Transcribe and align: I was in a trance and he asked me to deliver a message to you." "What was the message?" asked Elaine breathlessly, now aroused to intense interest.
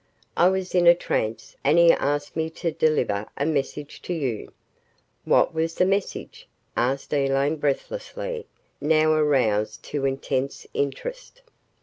I 0.35 0.49
was 0.49 0.73
in 0.73 0.87
a 0.87 0.95
trance 0.95 1.55
and 1.63 1.77
he 1.77 1.91
asked 1.91 2.35
me 2.35 2.49
to 2.49 2.71
deliver 2.71 3.27
a 3.37 3.45
message 3.45 4.01
to 4.01 4.15
you." 4.15 4.51
"What 5.25 5.53
was 5.53 5.75
the 5.75 5.85
message?" 5.85 6.47
asked 6.75 7.13
Elaine 7.13 7.57
breathlessly, 7.57 8.47
now 8.81 9.11
aroused 9.13 9.83
to 9.83 10.07
intense 10.07 10.65
interest. 10.73 11.43